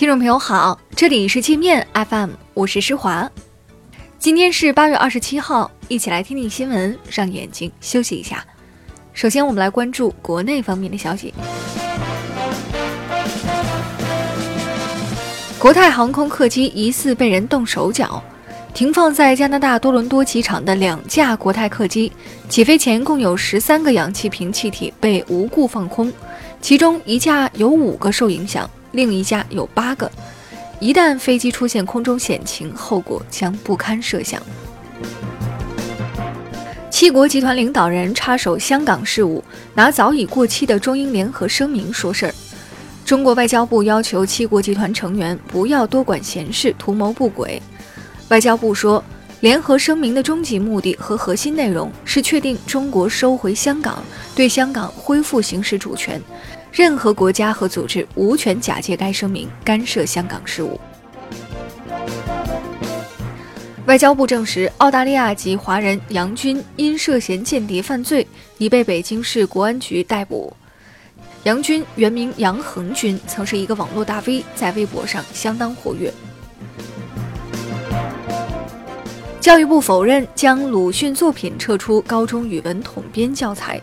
[0.00, 3.30] 听众朋友好，这里是界面 FM，我是施华。
[4.18, 8.42] 今天是八月二十七号，一起来听听新闻，让眼睛休息一下。
[9.12, 11.34] 首先，我们来关注国内方面的消息。
[15.58, 18.22] 国泰航空客机疑似被人动手脚，
[18.72, 22.10] 停放在加拿大多伦多机场的两架国泰客机，
[22.48, 26.10] 起飞前共有十三个氧气瓶气体被无故放空，
[26.62, 28.66] 其中一架有五个受影响。
[28.92, 30.10] 另一架有八个，
[30.78, 34.40] 一旦飞机出现空中险情，后果将不堪设想。
[36.90, 39.42] 七国集团领导人插手香港事务，
[39.74, 42.34] 拿早已过期的中英联合声明说事儿。
[43.04, 47.60] 中国外交部要求七国集团成员不要多管闲事，图谋不轨。
[48.28, 49.02] 外交部说，
[49.40, 54.02] 联合声明的终极目的和核心内容是确定中国收回香港，
[54.34, 56.20] 对香港恢复行使主权。
[56.72, 60.78] 任何国家和组织无权假借该声明干涉香港事务。
[63.86, 68.24] 外交部证实，澳大利亚籍华人杨军因涉嫌间谍犯罪，
[68.58, 70.54] 已被北京市国安局逮捕。
[71.42, 76.12] 杨军原名杨恒军，曾是一个网络大 V，在微博上相当活跃。
[79.40, 83.80] 教育部否认将鲁迅作品撤出高中语文统编教材。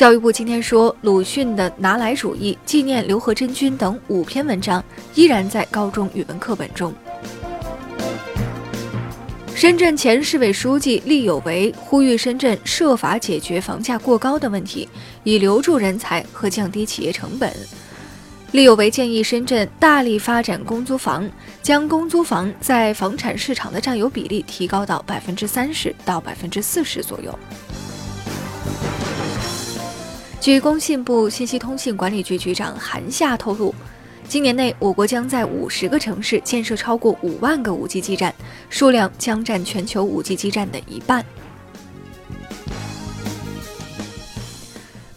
[0.00, 4.82] 教育部今天说，鲁迅的《拿来主义》《纪念刘和珍君》等五篇文章
[5.14, 6.90] 依然在高中语文课本中。
[9.54, 14.88] 深圳前市委书记厉有为呼吁深圳设法解决房价过高的问题，
[15.22, 17.52] 以留住人才和降低企业成本。
[18.52, 21.28] 厉有为建议深圳大力发展公租房，
[21.60, 27.38] 将公租房在房产市场的占有比例提高到百分之三十到百分之四十左右。
[30.40, 33.74] 据工信部信息通信管理局局长韩夏透露，
[34.26, 38.34] 今年内我国将在五十个城市建设超过五万个 5G 基站，
[38.70, 41.22] 数量将占全球 5G 基站的一半。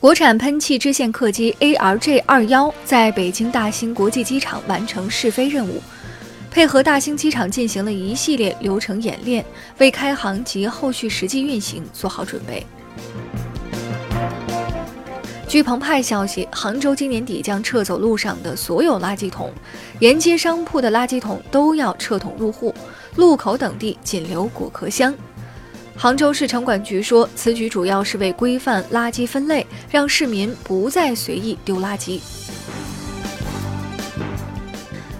[0.00, 5.82] 国产喷气支线客机 ARJ 二幺在北京大兴国际机场完成试飞任务，
[6.50, 9.44] 配合大兴机场进行了一系列流程演练，
[9.76, 12.64] 为开航及后续实际运行做好准备。
[15.50, 19.52] 据澎湃消息，杭州今年底将撤走路上的所有垃圾桶，
[19.98, 22.72] 沿街商铺的垃圾桶都要撤桶入户，
[23.16, 25.12] 路口等地仅留果壳箱。
[25.96, 32.20] 杭州市城管局说，此举主要是为规范垃圾分类，让市民不再随意丢垃圾。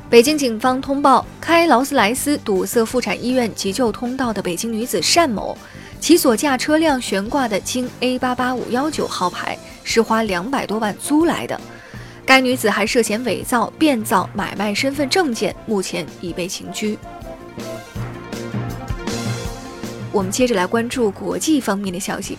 [0.09, 5.59] 北京警方通报，开劳斯莱斯堵塞妇产医院急救通道的北京女子单某。
[5.99, 9.59] 其所驾车辆悬挂的京 A 八八五幺九号牌
[9.93, 11.61] 是花两百多万租来的，
[12.25, 16.97] 该女子还涉嫌伪造、变造、买卖身份证件，目前已被刑拘。
[20.13, 22.39] 我们接着来关注国际方面的消息。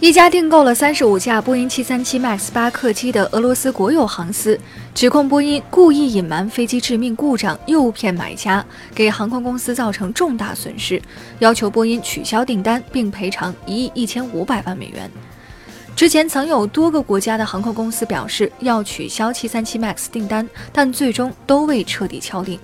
[0.00, 4.58] 一家订购了三十五架波音七三七 MAX 八客机的俄罗斯国有航司，
[4.94, 8.64] 指控波音故意隐瞒飞机致命故障，诱骗买家，
[8.94, 11.00] 给航空公司造成重大损失，
[11.40, 15.10] 要求波音取消订单并赔偿一亿一千五百万美元。
[15.94, 22.58] 之前曾有多个国家的航空公司表示要取消七三七 MAX 订单，但最终都未彻底敲定。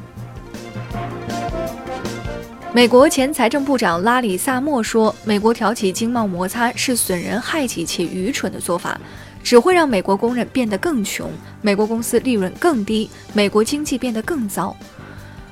[2.72, 9.00] 美国前财政部长拉里·萨默说：“美国挑起经贸摩擦是损人害己且愚蠢的做法，
[9.42, 11.30] 只会让美国工人变得更穷，
[11.62, 14.76] 美国公司利润更低，美国经济变得更糟。”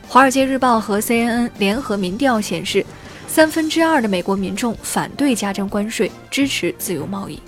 [0.13, 2.85] 《华尔街日报》和 CNN 联合民调显示，
[3.27, 7.41] 三分之二的美国民众反对加征关税，支持自由贸易。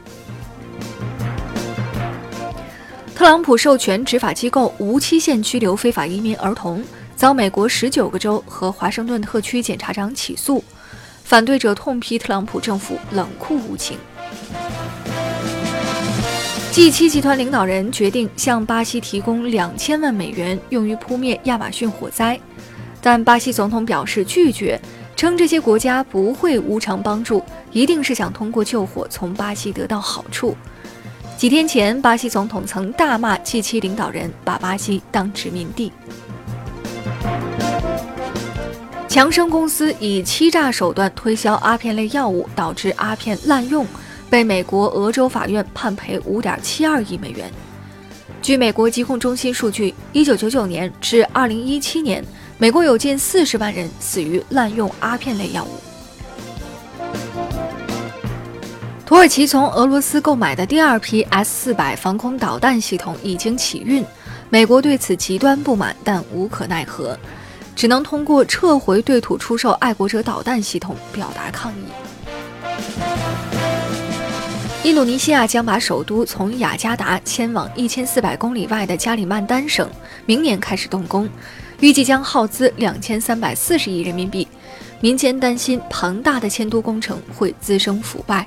[3.18, 6.80] 特朗普授权执法机构无期限拘留非法移民儿童。
[7.16, 10.62] 遭美国十九个州和华盛顿特区检察长起诉，
[11.24, 13.98] 反对者痛批特朗普政府冷酷无情。
[16.70, 22.38] G7 集团领导人决定向巴西提供两千万美元用于扑灭亚马逊火灾，
[23.02, 24.80] 但巴西总统表示拒绝，
[25.16, 27.42] 称这些国家不会无偿帮助，
[27.72, 30.56] 一定是想通过救火从巴西得到好处。
[31.38, 35.92] 几天前，巴西总统曾大骂 G7 领导人把巴西当殖民地。
[39.06, 43.86] 强生公司以欺诈手段推销阿片类药物，导致阿片滥用，
[44.28, 47.48] 被美国俄州法院判赔五点七二亿美元。
[48.42, 52.20] 据美国疾控中心数据，一九九九年至二零一七年，
[52.58, 55.87] 美国有近四十万人死于滥用阿片类药物。
[59.08, 64.04] 土耳其从俄罗斯购买的第二批 S 四百防空导弹系统已经起运。
[64.50, 67.18] 美国对此极端不满，但无可奈何，
[67.74, 71.84] 只能通过撤回对土出售爱国者导弹系统表达抗议。
[74.84, 79.88] 印度尼西亚将把首都从雅加达迁往一千四百公里外的加里曼丹省，
[80.26, 81.26] 明年开始动工，
[81.80, 84.46] 预计将耗资两千三百四十亿人民币。
[85.00, 88.46] 民间担心庞大的迁都工程会滋生腐败。